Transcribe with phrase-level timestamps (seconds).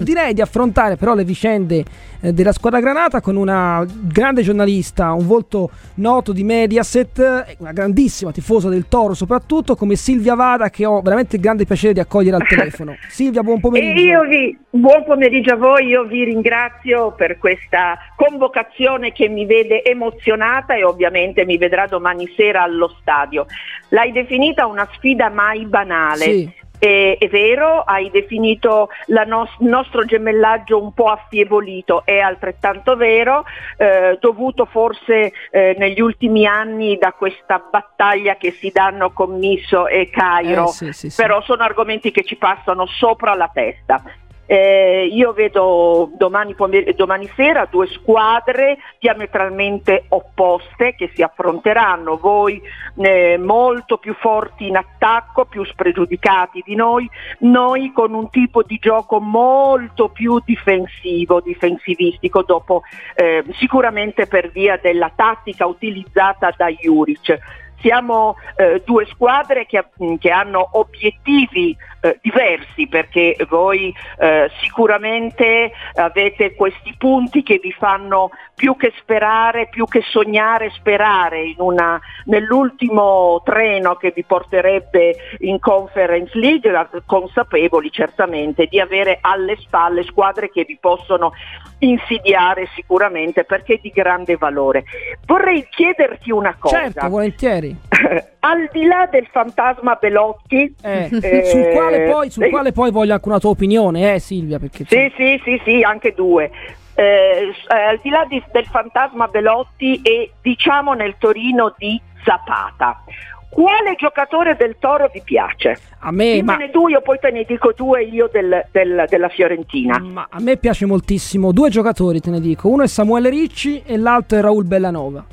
[0.00, 1.82] Direi di affrontare però le vicende
[2.20, 7.72] eh, della squadra granata con una grande giornalista, un volto noto di Mediaset, eh, una
[7.72, 11.98] grandissima tifosa del Toro soprattutto, come Silvia Vada che ho veramente il grande piacere di
[11.98, 12.96] accogliere al telefono.
[13.10, 13.98] Silvia, buon pomeriggio.
[13.98, 19.46] E io vi, buon pomeriggio a voi, io vi ringrazio per questa convocazione che mi
[19.46, 23.46] vede emozionata e ovviamente mi vedrà domani sera allo stadio.
[23.88, 26.24] L'hai definita una sfida mai banale.
[26.24, 26.66] Sì.
[26.78, 33.44] Eh, è vero, hai definito il nos- nostro gemellaggio un po' affievolito, è altrettanto vero,
[33.76, 39.86] eh, dovuto forse eh, negli ultimi anni da questa battaglia che si danno con Misso
[39.88, 41.20] e Cairo, Eh, sì, sì, sì.
[41.22, 44.02] però sono argomenti che ci passano sopra la testa.
[44.50, 52.58] Eh, io vedo domani, pomer- domani sera due squadre diametralmente opposte che si affronteranno, voi
[52.96, 57.06] eh, molto più forti in attacco, più spregiudicati di noi,
[57.40, 62.84] noi con un tipo di gioco molto più difensivo, difensivistico, dopo,
[63.16, 67.38] eh, sicuramente per via della tattica utilizzata da Juric.
[67.80, 69.84] Siamo eh, due squadre che,
[70.18, 78.30] che hanno obiettivi eh, diversi perché voi eh, sicuramente avete questi punti che vi fanno
[78.54, 86.36] più che sperare, più che sognare, sperare una, nell'ultimo treno che vi porterebbe in Conference
[86.36, 91.32] League, consapevoli certamente di avere alle spalle squadre che vi possono
[91.80, 94.84] insidiare sicuramente perché è di grande valore.
[95.24, 96.80] Vorrei chiederti una cosa.
[96.82, 97.67] Certo, volentieri.
[98.40, 102.90] Al di là del fantasma Belotti, Eh, Eh, sul quale poi, sul eh, quale poi
[102.90, 106.50] voglio anche una tua opinione, eh Silvia, perché sì, sì, sì, sì, anche due.
[106.94, 113.02] Eh, eh, al di là di- del fantasma Belotti e diciamo nel Torino di Zapata,
[113.50, 115.78] quale giocatore del Toro vi piace?
[116.00, 119.28] a me, ma, Dimmene due, io poi te ne dico due io del- del- della
[119.28, 119.98] Fiorentina.
[119.98, 122.68] ma a me piace moltissimo due giocatori, te ne dico.
[122.68, 125.24] Uno è Samuele Ricci e l'altro è Raul Bellanova.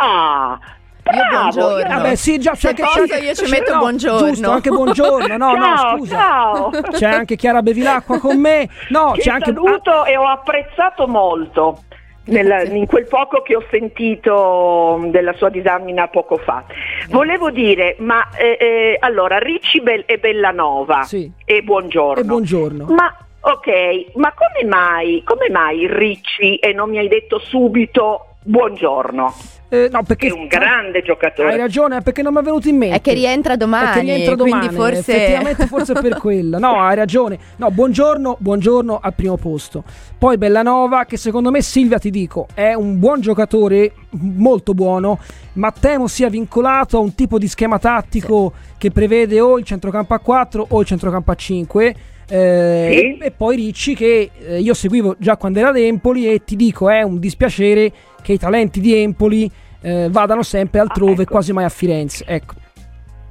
[0.00, 0.58] Ah,
[1.04, 1.78] Io bravo, buongiorno.
[1.78, 4.26] io- Vabbè, sì, già Se c'è posso c'è- io ci c'è- metto no, buongiorno.
[4.26, 5.36] Giusto, anche buongiorno.
[5.36, 6.16] No, ciao, no, scusa.
[6.16, 6.70] ciao.
[6.90, 8.68] C'è anche Chiara Bevilacqua con me.
[8.88, 11.82] No, Ti c'è anche saluto e ho apprezzato molto
[12.24, 16.64] nel- in quel poco che ho sentito mh, della sua disamina poco fa.
[17.08, 21.30] Volevo dire, ma eh, eh, allora Ricci Bel- e Bellanova Sì.
[21.44, 22.20] e buongiorno.
[22.20, 22.86] E buongiorno.
[22.88, 29.32] Ma ok, ma come mai, come mai Ricci e non mi hai detto subito buongiorno?
[29.68, 31.50] Eh, no, perché Che è un grande giocatore.
[31.52, 32.96] Hai ragione, è perché non mi è venuto in mente.
[32.96, 36.58] È che rientra domani, È che rientra quindi domani, forse- effettivamente forse per quello.
[36.58, 37.38] No, hai ragione.
[37.56, 39.82] No, buongiorno, buongiorno al primo posto.
[40.16, 45.18] Poi Bellanova, che secondo me Silvia ti dico, è un buon giocatore, molto buono,
[45.54, 50.14] ma temo sia vincolato a un tipo di schema tattico che prevede o il centrocampo
[50.14, 51.94] a 4 o il centrocampo a 5.
[52.28, 53.24] Eh, Sì.
[53.24, 56.88] e, poi Ricci che eh, io seguivo già quando era ad Empoli e ti dico
[56.88, 57.92] è un dispiacere
[58.22, 59.50] che i talenti di Empoli
[59.82, 61.32] eh, vadano sempre altrove, ecco.
[61.32, 62.24] quasi mai a Firenze.
[62.26, 62.54] Ecco.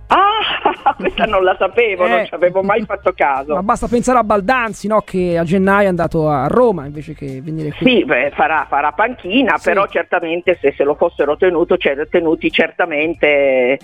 [0.08, 2.26] Ah, questa non la sapevo, non Eh.
[2.28, 3.56] ci avevo mai fatto caso.
[3.56, 5.02] Ma basta pensare a Baldanzi, no?
[5.02, 7.86] Che a gennaio è andato a Roma invece che venire qui.
[7.90, 9.70] Sì, beh, farà, farà panchina, Sì.
[9.70, 13.80] però certamente se se lo fossero tenuto, cioè, tenuti certamente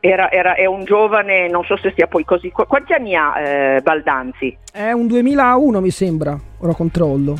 [0.00, 2.50] era, era- è un giovane, non so se sia poi così.
[2.50, 4.56] qu- Quanti anni ha eh, Baldanzi?
[4.72, 7.34] È un 2001 mi sembra, ora controllo.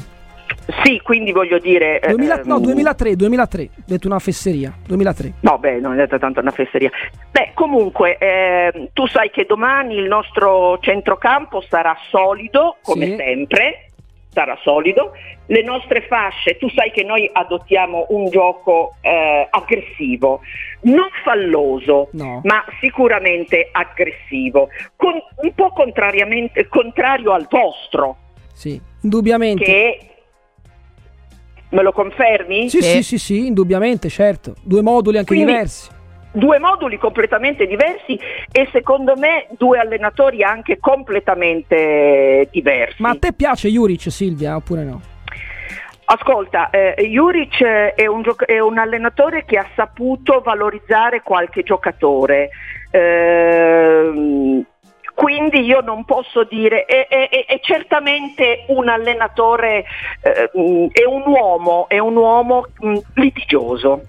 [0.83, 2.01] Sì, quindi voglio dire...
[2.01, 5.33] eh, 2000 no, ehm, 2003, 2003, detto una fesseria, 2003.
[5.41, 6.91] No, beh, non è tanto una fesseria.
[7.31, 13.15] Beh, comunque, ehm, tu sai che domani il nostro centrocampo sarà solido, come Sì.
[13.17, 13.86] sempre,
[14.37, 15.13] sarà solido.
[15.47, 20.41] Le nostre fasce, tu sai che noi adottiamo un gioco eh, aggressivo,
[20.83, 22.41] non falloso, No.
[22.45, 28.17] ma sicuramente aggressivo, con- un po' contrariamente, contrario al vostro,
[28.53, 29.65] Sì, indubbiamente.
[29.65, 29.99] che
[31.71, 32.69] me lo confermi?
[32.69, 33.03] Sì, sì, Sì.
[33.03, 34.55] sì, sì, indubbiamente, certo.
[34.63, 35.95] Due moduli anche Quindi- diversi.
[36.37, 38.19] Due moduli completamente diversi
[38.53, 43.01] e secondo me due allenatori anche completamente diversi.
[43.01, 45.01] Ma a te piace Juric, Silvia, oppure no?
[46.09, 52.51] Ascolta, eh, Juric è un, gioc- è un allenatore che ha saputo valorizzare qualche giocatore.
[52.93, 54.65] Ehm,
[55.15, 59.85] quindi io non posso dire, è, è- è- certamente un allenatore,
[60.23, 64.03] eh, mh, è un uomo, è un uomo mh, litigioso.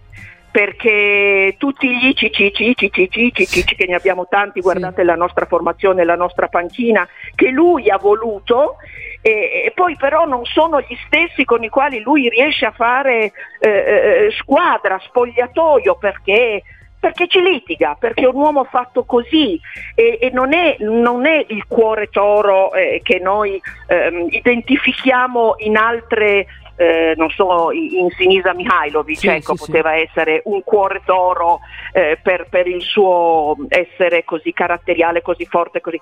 [0.49, 7.07] Perché tutti gli cici, che ne abbiamo tanti, guardate la nostra formazione, la nostra panchina,
[7.35, 8.77] che lui ha voluto,
[9.21, 13.69] e, poi però non sono gli stessi con i quali lui riesce a fare eh,
[13.69, 16.63] eh, squadra, spogliatoio, perché
[17.07, 19.59] perché ci litiga, perché è un uomo fatto così
[19.95, 25.77] e, e non, è, non, è, il cuore toro eh, che noi ehm, identifichiamo in
[25.77, 30.01] altre eh, non so, in Sinisa Mihailovic, sì, ecco, sì, poteva sì.
[30.01, 31.61] essere un cuore toro
[31.91, 35.81] eh, per, per, il suo essere così caratteriale, così forte.
[35.81, 35.99] Così.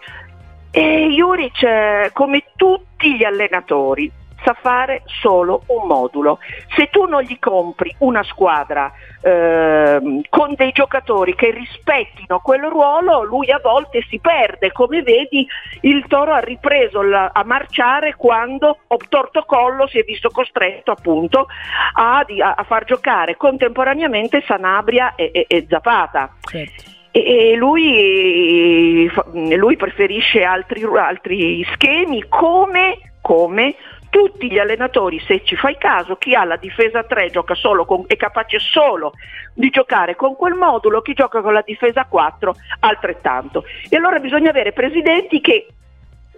[0.71, 4.11] E Juric, eh, come tutti gli allenatori,
[4.43, 6.39] sa fare solo un modulo.
[6.75, 8.91] Se tu non gli compri una squadra
[9.21, 14.71] eh, con dei giocatori che rispettino quel ruolo, lui a volte si perde.
[14.71, 15.47] Come vedi,
[15.81, 18.79] il Toro ha ripreso la, a marciare quando
[19.09, 21.47] Tortocollo si è visto costretto appunto
[21.93, 26.35] a, a, far giocare contemporaneamente Sanabria e, e, e Zapata.
[26.41, 29.09] Certo e lui,
[29.55, 33.75] lui preferisce altri, altri schemi come, come
[34.15, 38.05] tutti gli allenatori, se ci fai caso, chi ha la difesa 3 gioca solo con,
[38.07, 39.11] è capace solo
[39.53, 43.65] di giocare con quel modulo, chi gioca con la difesa 4 altrettanto.
[43.89, 45.67] E allora bisogna avere presidenti che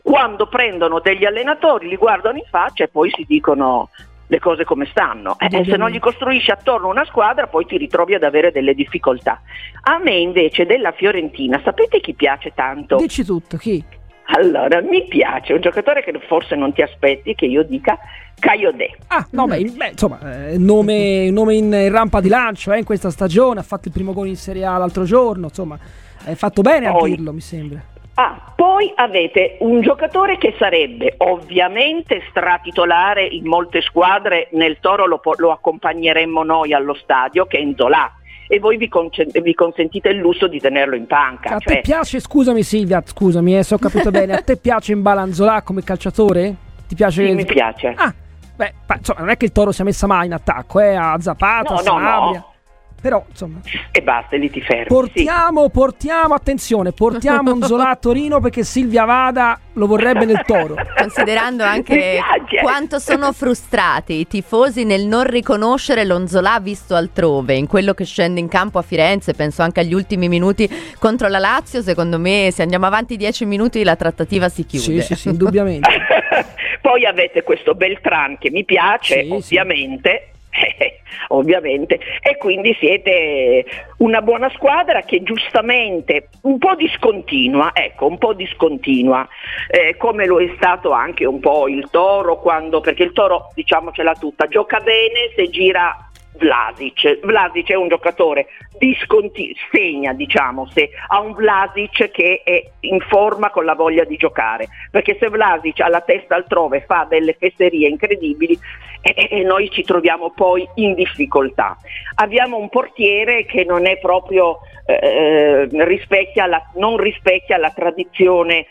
[0.01, 3.89] quando prendono degli allenatori li guardano in faccia e poi si dicono
[4.25, 5.38] le cose come stanno.
[5.38, 9.39] Eh, se non gli costruisci attorno una squadra poi ti ritrovi ad avere delle difficoltà.
[9.83, 12.95] A me invece della Fiorentina, sapete chi piace tanto?
[12.95, 13.83] Dici tutto, chi?
[14.29, 17.97] Allora, mi piace un giocatore che forse non ti aspetti che io dica
[18.39, 18.97] Caiode.
[19.07, 23.09] Ah, no, beh, beh insomma, eh, nome, nome, in rampa di lancio eh, in questa
[23.09, 25.79] stagione, ha fatto il primo gol in Serie A l'altro giorno, insomma,
[26.25, 27.81] hai fatto bene poi, a dirlo, mi sembra.
[28.15, 35.21] Ah, poi avete un giocatore che sarebbe ovviamente stratitolare in molte squadre, nel Toro lo,
[35.38, 38.17] lo accompagneremmo noi allo stadio, che è Nzola
[38.47, 41.55] e voi vi, con- vi, consentite il lusso di tenerlo in panca.
[41.55, 41.75] A cioè...
[41.75, 45.83] te piace, scusami Silvia, scusami eh, se ho capito bene, a te piace Imbalanzola come
[45.83, 46.55] calciatore?
[46.88, 47.25] Ti piace?
[47.25, 47.94] Sì, mi piace.
[47.95, 48.13] Ah,
[48.55, 51.17] beh, insomma, non è che il Toro si è messa mai in attacco, eh, a
[51.19, 52.19] Zapata, no, a Sanabria.
[52.19, 52.55] No, no.
[52.99, 53.59] Però, insomma.
[53.91, 54.88] E basta, lì ti fermi.
[54.88, 55.69] Portiamo, sì.
[55.69, 60.75] portiamo, attenzione, portiamo un Zola a Torino perché Silvia Vada lo vorrebbe nel toro.
[60.97, 62.19] Considerando anche
[62.61, 68.39] quanto sono frustrati i tifosi nel non riconoscere l'Onzolà visto altrove, in quello che scende
[68.39, 70.67] in campo a Firenze, penso anche agli ultimi minuti
[70.97, 75.01] contro la Lazio, secondo me se andiamo avanti dieci minuti la trattativa si chiude.
[75.01, 75.89] Sì, sì, sì indubbiamente.
[76.81, 80.29] Poi avete questo Beltran che mi piace, sì, ovviamente.
[80.29, 80.35] Sì
[81.30, 83.66] ovviamente, e quindi siete
[83.98, 89.28] una buona squadra che giustamente un po' discontinua, ecco, un po' discontinua,
[89.69, 94.14] eh, come lo è stato anche un po' il Toro, quando, perché il Toro, diciamocela
[94.16, 96.06] tutta, gioca bene se gira
[96.38, 97.19] Vlasic.
[97.22, 98.48] Vlasic è un giocatore
[98.78, 104.16] disconti- segna, diciamo, se ha un Vlasic che è in forma con la voglia di
[104.16, 108.57] giocare, perché se Vlasic ha la testa altrove fa delle fesserie incredibili
[109.01, 111.78] e, e noi ci troviamo poi in difficoltà.
[112.16, 118.68] Abbiamo un portiere che non è proprio eh, rispecchia la, non rispecchia la tradizione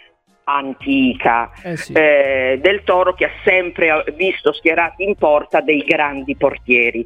[0.48, 1.92] antica eh sì.
[1.92, 7.04] eh, del Toro che ha sempre visto schierati in porta dei grandi portieri.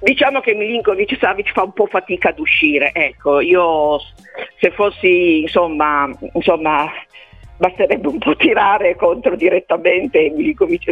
[0.00, 3.98] Diciamo che Milinkovic Savic fa un po' fatica ad uscire, ecco, io
[4.58, 6.90] se fossi insomma, insomma
[7.60, 10.32] basterebbe un po' tirare contro direttamente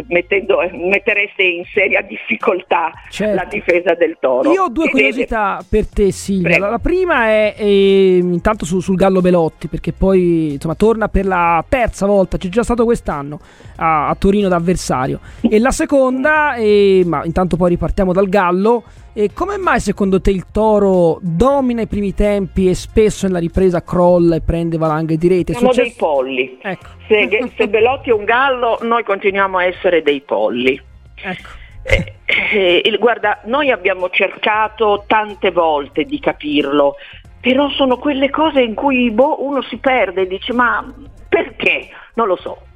[0.07, 3.33] mettendo, mettereste in seria difficoltà certo.
[3.33, 4.51] la difesa del Toro.
[4.51, 6.69] Io ho due curiosità per te Silvia, Prego.
[6.69, 11.65] la prima è, è intanto su, sul Gallo Belotti perché poi insomma, torna per la
[11.67, 13.39] terza volta, c'è già stato quest'anno
[13.77, 18.83] a, a Torino da avversario e la seconda, è, ma intanto poi ripartiamo dal Gallo
[19.13, 23.83] e come mai secondo te il Toro domina i primi tempi e spesso nella ripresa
[23.83, 25.53] crolla e prende valanghe di rete?
[25.53, 25.87] Siamo successo...
[25.89, 26.59] dei polli.
[26.61, 26.87] Ecco.
[27.07, 30.79] Se, se Belotti è un gallo, noi continuiamo a essere dei polli.
[31.15, 31.49] Ecco.
[31.83, 36.95] Eh, eh, guarda, noi abbiamo cercato tante volte di capirlo,
[37.41, 40.85] però sono quelle cose in cui boh, uno si perde e dice ma
[41.27, 41.89] perché?
[42.13, 42.67] Non lo so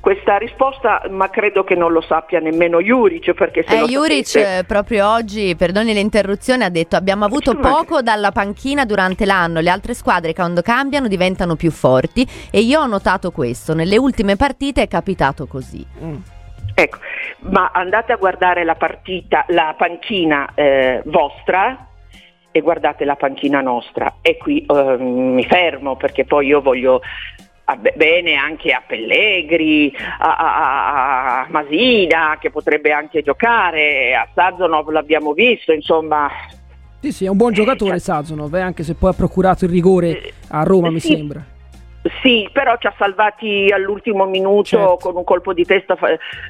[0.00, 3.32] questa risposta, ma credo che non lo sappia nemmeno Juric.
[3.34, 4.64] Perché se eh, Juric sapete...
[4.64, 9.94] proprio oggi, perdoni l'interruzione, ha detto abbiamo avuto poco dalla panchina durante l'anno, le altre
[9.94, 14.88] squadre quando cambiano diventano più forti e io ho notato questo, nelle ultime partite è
[14.88, 15.84] capitato così.
[16.02, 16.16] Mm.
[16.74, 16.98] Ecco,
[17.40, 21.88] ma andate a guardare la partita, la panchina eh, vostra
[22.52, 27.00] e guardate la panchina nostra e qui eh, mi fermo perché poi io voglio
[27.76, 35.32] bene anche a Pellegri, a, a, a, Masina che potrebbe anche giocare, a Sazonov l'abbiamo
[35.32, 36.30] visto, insomma.
[37.00, 39.70] Sì, sì, è un buon giocatore eh, Sazonov, eh, anche se poi ha procurato il
[39.70, 41.44] rigore eh, a Roma, mi sembra.
[42.22, 44.96] Sì, però ci ha salvati all'ultimo minuto certo.
[45.00, 45.96] con un colpo di testa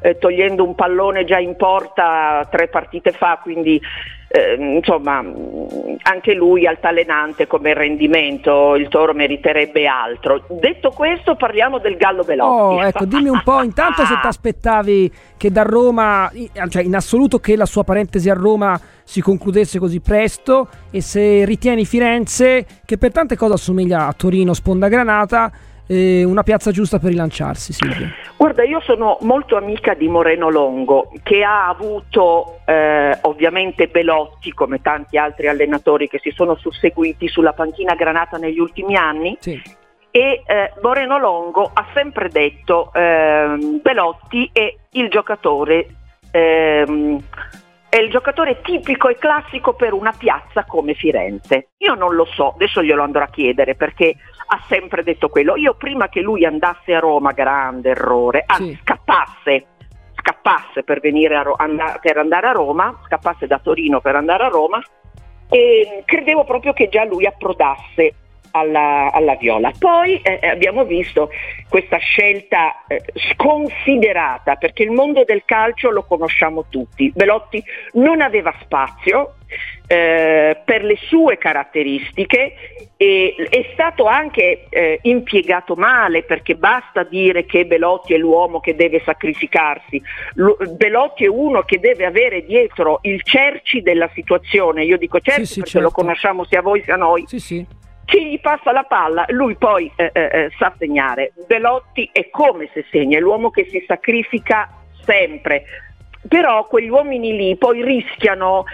[0.02, 3.80] eh, togliendo un pallone già in porta tre partite fa, quindi
[4.28, 5.24] eh, insomma
[6.02, 10.44] anche lui altalenante come rendimento, il Toro meriterebbe altro.
[10.48, 12.60] Detto questo parliamo del Gallo Velotti.
[12.60, 16.30] Oh, ecco, dimmi un po' intanto se ti aspettavi che da Roma,
[16.68, 21.46] cioè in assoluto che la sua parentesi a Roma si concludesse così presto e se
[21.46, 25.50] ritieni Firenze, che per tante cose assomiglia a Torino Sponda Granata,
[25.88, 28.12] eh, una piazza giusta per rilanciarsi, Silvia?
[28.36, 34.80] Guarda, io sono molto amica di Moreno Longo, che ha avuto eh, ovviamente Belotti, come
[34.80, 39.36] tanti altri allenatori che si sono susseguiti sulla panchina granata negli ultimi anni.
[39.40, 39.60] Sì.
[40.10, 45.86] E eh, Moreno Longo ha sempre detto ehm, Belotti è il giocatore
[46.30, 47.22] ehm,
[47.90, 51.68] è il giocatore tipico e classico per una piazza come Firenze.
[51.78, 54.14] Io non lo so, adesso glielo andrò a chiedere perché
[54.50, 55.56] ha sempre detto quello.
[55.56, 58.78] Io prima che lui andasse a Roma, grande errore, anzi sì.
[58.82, 59.66] scappasse,
[60.14, 64.48] scappasse per, a Ro- and- per andare a Roma, scappasse da Torino per andare a
[64.48, 64.82] Roma,
[65.50, 68.14] e credevo proprio che già lui approdasse
[68.52, 69.70] alla, alla Viola.
[69.78, 71.30] Poi eh, eh, abbiamo visto
[71.68, 73.02] questa scelta eh,
[73.34, 77.12] sconsiderata, perché il mondo del calcio lo conosciamo tutti.
[77.14, 77.62] Belotti
[77.94, 79.34] non aveva spazio
[79.86, 82.54] eh, per le sue caratteristiche
[82.96, 88.74] e è stato anche eh, impiegato male perché basta dire che Belotti è l'uomo che
[88.74, 90.02] deve sacrificarsi.
[90.34, 94.84] L- Belotti è uno che deve avere dietro il cerci della situazione.
[94.84, 95.88] Io dico cerci sì, sì, perché certo.
[95.88, 97.24] lo conosciamo sia voi sia noi.
[97.26, 97.66] Sì,
[98.08, 101.32] chi gli passa la palla, lui poi eh, eh, eh, sa segnare.
[101.46, 104.68] Belotti è come se segna, è l'uomo che si sacrifica
[105.04, 105.64] sempre.
[106.26, 108.64] Però quegli uomini lì poi rischiano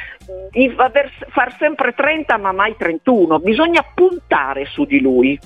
[0.51, 5.39] di far sempre 30 ma mai 31, bisogna puntare su di lui.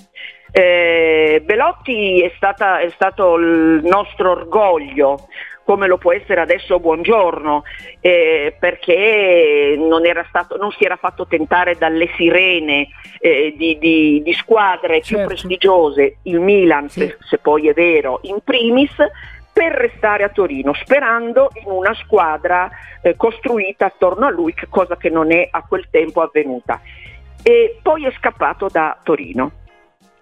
[0.50, 5.28] Eh, Belotti è, stata, è, stato il nostro orgoglio,
[5.62, 7.64] come lo può essere adesso Buongiorno,
[8.00, 12.88] eh, perché non, stato, non, si era fatto tentare dalle sirene
[13.20, 15.16] eh, di, di, di, squadre certo.
[15.16, 17.00] più prestigiose, il Milan, sì.
[17.00, 18.94] se, se poi è vero, in primis,
[19.58, 22.70] per restare a Torino, sperando in una squadra
[23.02, 26.80] eh, costruita attorno a lui, cosa che non è a quel tempo avvenuta.
[27.42, 29.50] E poi è scappato da Torino.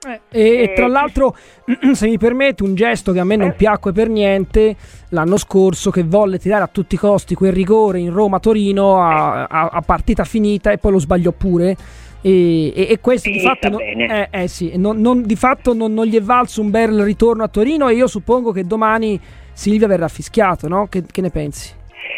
[0.07, 1.37] Eh, e, e, tra l'altro,
[1.93, 3.52] se mi permette, un gesto che a me non eh.
[3.52, 4.75] piacque per niente
[5.11, 9.47] l'anno scorso, che volle tirare a tutti i costi quel rigore in Roma-Torino a, eh.
[9.50, 11.76] a, a partita finita e poi lo sbagliò pure.
[12.21, 15.75] E, e, e, questo sì, di fatto, non, eh, eh sì, non, non, di fatto
[15.75, 19.21] non, non, gli è valso un bel ritorno a Torino e io suppongo che domani
[19.53, 20.87] Silvia verrà fischiato, no?
[20.89, 21.73] Che, che ne pensi?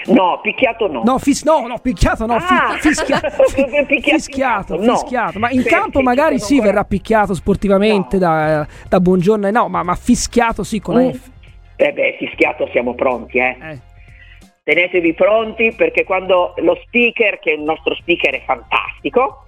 [0.07, 1.03] No, picchiato no.
[1.05, 4.97] No, fis- no, no picchiato no, ah, fischia- fi- fischiato, no.
[4.97, 5.39] fischiato.
[5.39, 8.21] Ma in Perché campo magari sì, verrà picchiato sportivamente no.
[8.21, 11.11] da, da buongiorno, no, ma, ma fischiato sì con mm.
[11.11, 11.31] F.
[11.77, 13.57] Eh beh, fischiato siamo pronti, eh.
[13.61, 13.79] eh.
[14.63, 19.45] Tenetevi pronti perché quando lo speaker, che il nostro speaker è fantastico,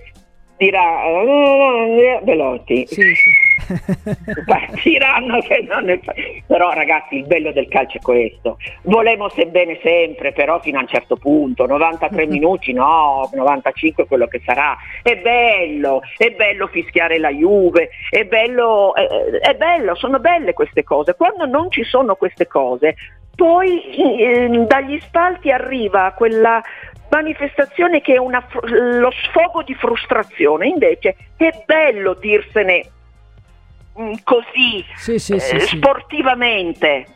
[0.61, 2.87] dirà uh, Belotti.
[2.87, 3.49] Sì, sì.
[4.45, 5.99] Partiranno che non è...
[6.47, 8.59] Però ragazzi il bello del calcio è questo.
[8.83, 14.43] Volemo sebbene sempre, però fino a un certo punto, 93 minuti no, 95 quello che
[14.45, 14.77] sarà.
[15.03, 20.85] È bello, è bello fischiare la Juve, è bello, è, è bello, sono belle queste
[20.85, 21.15] cose.
[21.15, 22.97] Quando non ci sono queste cose,
[23.35, 26.61] poi eh, dagli spalti arriva quella
[27.11, 32.85] manifestazione che è una, lo sfogo di frustrazione, invece è bello dirsene
[34.01, 37.07] mm, così sì, sì, eh, sì, sportivamente.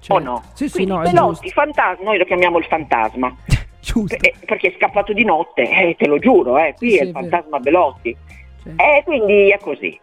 [0.00, 0.14] Certo.
[0.14, 0.42] O no?
[0.54, 3.34] Sì, sì, no, Pelotti, fantasma, noi lo chiamiamo il fantasma.
[3.90, 7.58] Eh, perché è scappato di notte, eh, te lo giuro, eh, qui è il fantasma
[7.58, 8.14] Belotti.
[8.76, 9.98] Eh, quindi è così.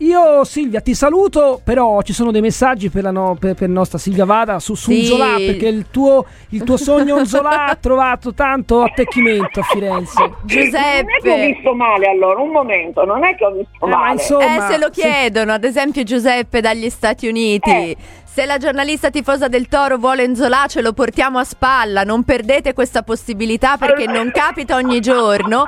[0.00, 3.98] Io Silvia ti saluto, però ci sono dei messaggi per la no, per, per nostra
[3.98, 5.04] Silvia Vada su, su sì.
[5.04, 10.32] Zola, perché il tuo, il tuo sogno Zola ha trovato tanto attecchimento a Firenze.
[10.44, 11.02] Giuseppe.
[11.02, 13.88] Non è che ho visto male allora, un momento, non è che ho visto eh,
[13.88, 14.12] male.
[14.12, 15.56] Insomma, eh, se lo chiedono, sì.
[15.56, 17.70] ad esempio Giuseppe dagli Stati Uniti.
[17.70, 17.96] Eh.
[18.32, 22.74] Se la giornalista tifosa del Toro vuole Enzola ce lo portiamo a spalla, non perdete
[22.74, 25.64] questa possibilità perché non capita ogni giorno.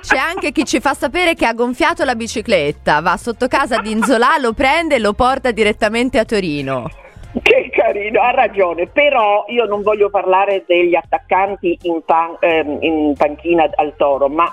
[0.00, 3.92] C'è anche chi ci fa sapere che ha gonfiato la bicicletta, va sotto casa di
[3.92, 6.90] Inzola, lo prende e lo porta direttamente a Torino.
[7.40, 13.14] Che carino, ha ragione, però io non voglio parlare degli attaccanti in, pan, ehm, in
[13.16, 14.52] panchina al Toro, ma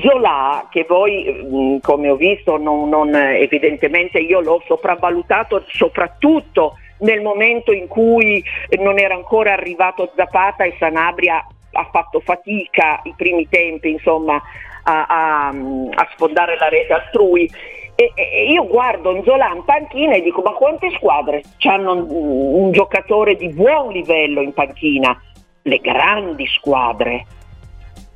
[0.00, 7.22] Zola, che voi mm, come ho visto non, non, evidentemente io l'ho sopravvalutato soprattutto nel
[7.22, 8.42] momento in cui
[8.78, 14.42] non era ancora arrivato Zapata e Sanabria ha fatto fatica i primi tempi insomma
[14.82, 17.48] a, a, a sfondare la rete altrui
[17.94, 22.72] e, e io guardo Zola in panchina e dico ma quante squadre hanno un, un
[22.72, 25.20] giocatore di buon livello in panchina?
[25.62, 27.26] Le grandi squadre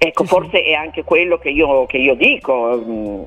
[0.04, 0.70] Ecco, sì, forse sì.
[0.70, 2.82] è anche quello che io, che io dico.
[2.84, 3.22] Mm.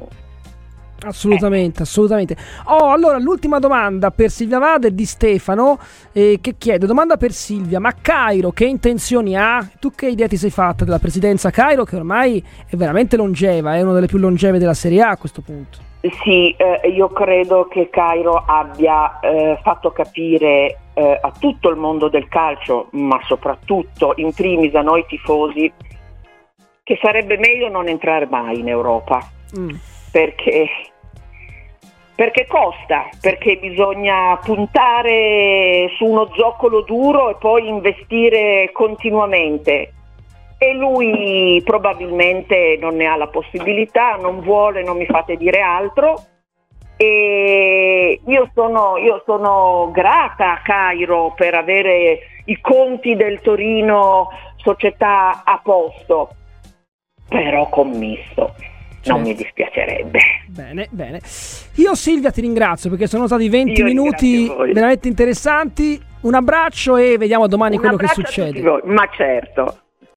[1.04, 1.84] Assolutamente, eh.
[1.84, 2.36] assolutamente.
[2.66, 5.78] Oh, allora l'ultima domanda per Silvia Vade di Stefano
[6.12, 9.66] eh, che chiede, domanda per Silvia, ma Cairo che intenzioni ha?
[9.80, 13.82] Tu che idea ti sei fatta della presidenza Cairo che ormai è veramente longeva, è
[13.82, 15.78] una delle più longeve della Serie A a questo punto?
[16.24, 22.10] Sì, eh, io credo che Cairo abbia eh, fatto capire eh, a tutto il mondo
[22.10, 25.72] del calcio, ma soprattutto in primis a noi tifosi,
[26.86, 29.20] che sarebbe meglio non entrare mai in Europa,
[29.58, 29.70] mm.
[30.12, 30.70] perché,
[32.14, 39.94] perché costa, perché bisogna puntare su uno zoccolo duro e poi investire continuamente.
[40.60, 46.22] E lui probabilmente non ne ha la possibilità, non vuole, non mi fate dire altro.
[46.98, 55.42] E io sono, io sono grata a Cairo per avere i conti del Torino società
[55.44, 56.30] a posto
[57.28, 58.56] però commisso.
[59.06, 59.22] Non certo.
[59.22, 60.20] mi dispiacerebbe.
[60.48, 61.22] Bene, bene.
[61.76, 66.02] Io Silvia ti ringrazio perché sono stati 20 Io minuti veramente interessanti.
[66.22, 68.62] Un abbraccio e vediamo domani Un quello che succede.
[68.86, 69.85] Ma certo.